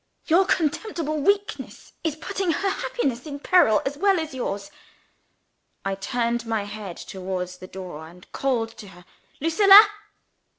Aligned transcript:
"Your 0.25 0.45
contemptible 0.47 1.19
weakness 1.21 1.93
is 2.03 2.15
putting 2.15 2.49
her 2.49 2.69
happiness 2.69 3.27
in 3.27 3.37
peril 3.37 3.83
as 3.85 3.97
well 3.97 4.19
as 4.19 4.33
yours." 4.33 4.71
I 5.85 5.93
turned 5.93 6.43
my 6.47 6.63
head 6.63 6.97
towards 6.97 7.57
the 7.59 7.67
door, 7.67 8.07
and 8.07 8.25
called 8.31 8.71
to 8.77 8.87
her. 8.87 9.05
"Lucilla!" 9.39 9.89